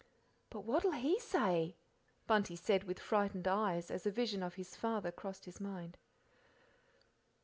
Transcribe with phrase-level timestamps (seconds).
[0.49, 1.75] "But what'll he say?"
[2.25, 5.95] Bunty said with frightened eyes, as a vision of his father crossed his mind.